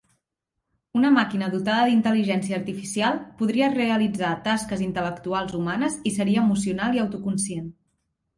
[0.99, 7.71] Una màquina dotada d'intel·ligència artificial podria realitzar tasques intel·lectuals humanes i seria emocional i autoconscient.